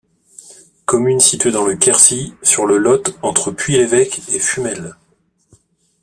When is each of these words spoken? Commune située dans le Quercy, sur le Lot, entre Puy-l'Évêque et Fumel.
Commune 0.85 1.19
située 1.19 1.51
dans 1.51 1.67
le 1.67 1.75
Quercy, 1.75 2.33
sur 2.41 2.65
le 2.65 2.77
Lot, 2.79 3.19
entre 3.21 3.51
Puy-l'Évêque 3.51 4.19
et 4.33 4.39
Fumel. 4.39 4.95